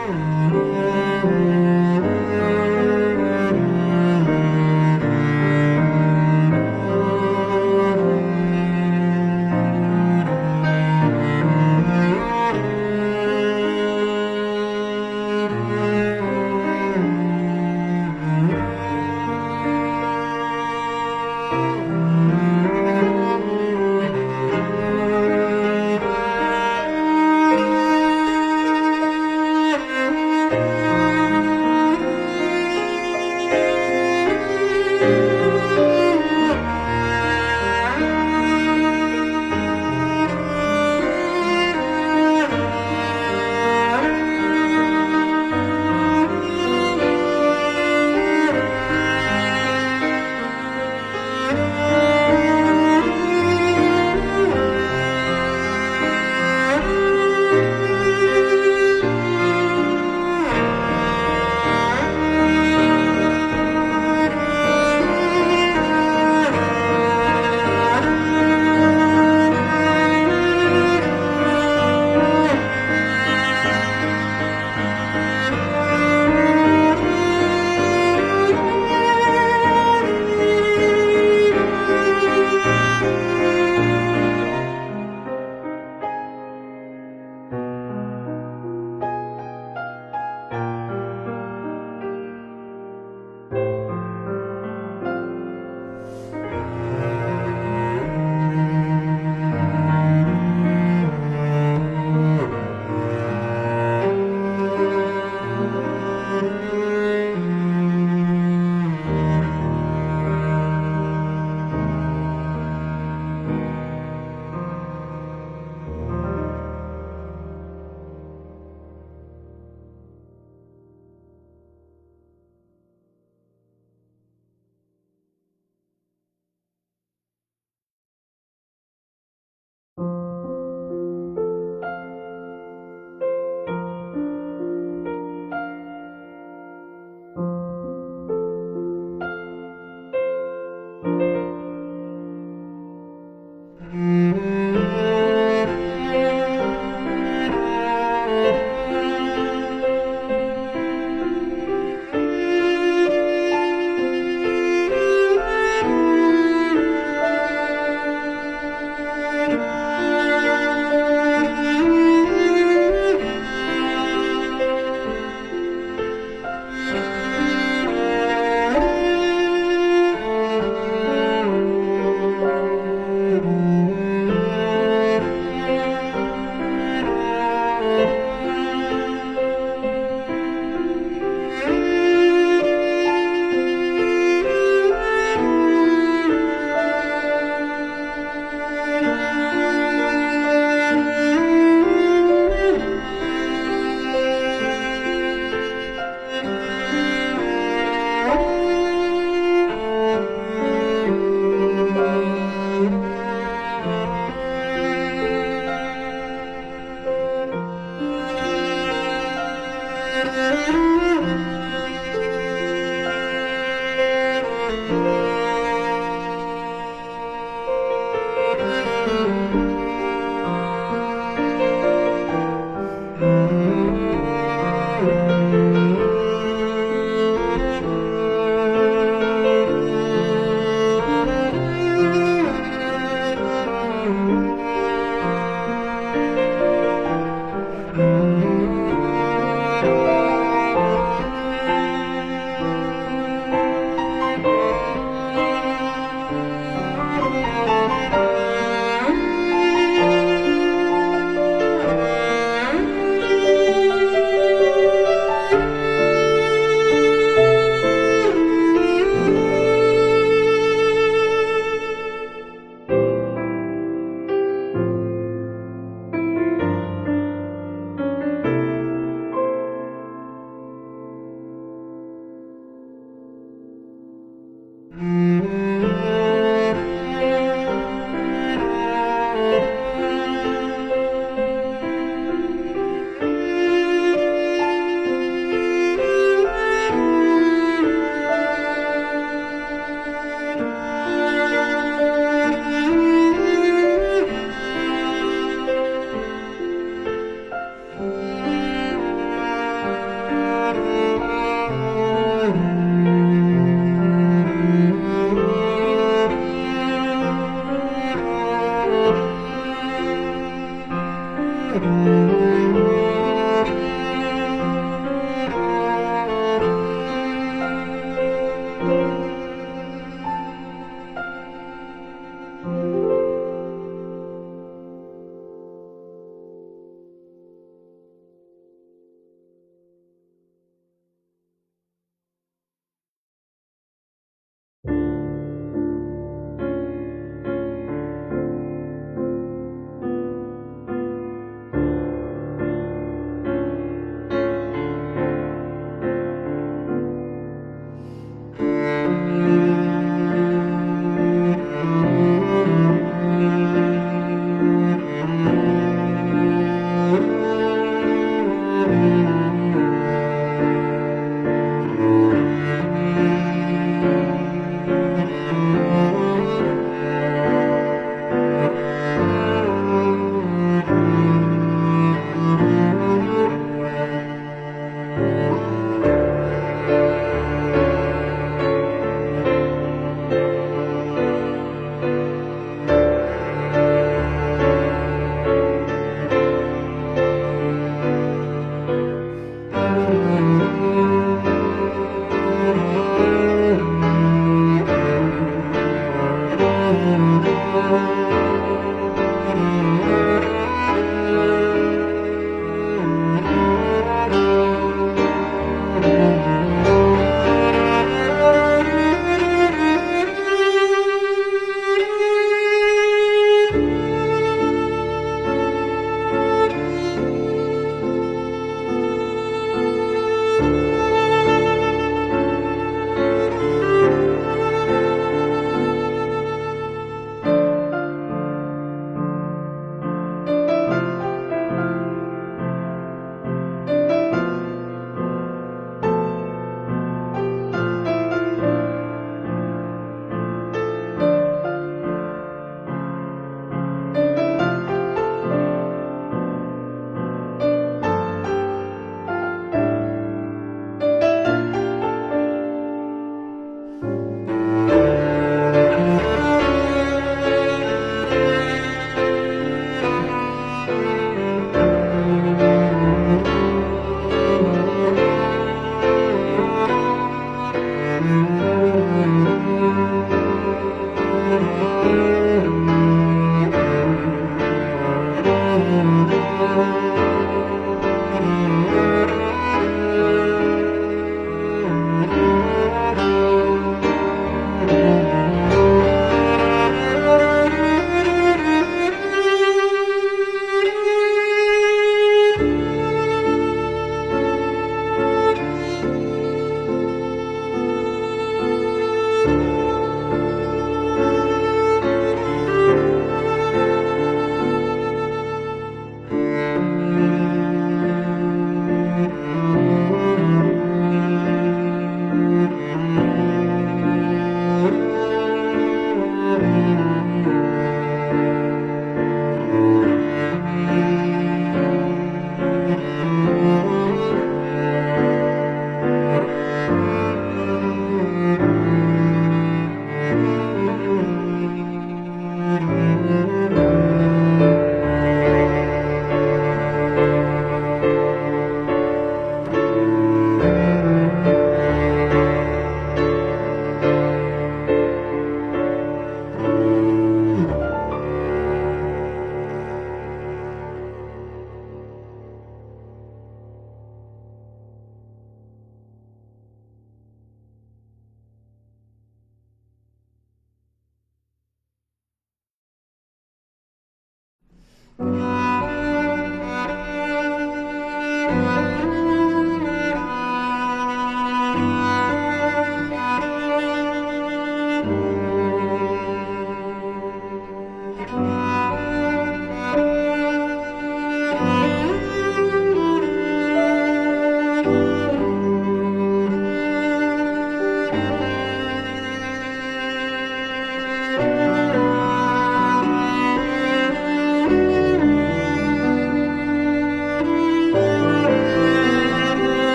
[0.00, 1.59] Mm-hmm.